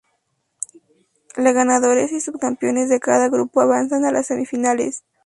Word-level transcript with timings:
La 1.37 1.51
ganadores 1.51 2.11
y 2.11 2.21
subcampeones 2.21 2.89
de 2.89 2.99
cada 2.99 3.29
grupo 3.29 3.61
avanzan 3.61 4.03
a 4.03 4.11
las 4.11 4.25
semifinales. 4.25 5.03